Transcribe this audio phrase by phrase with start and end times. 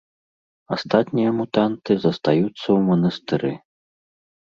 [0.77, 3.51] Астатнія мутанты застаюцца ў манастыры.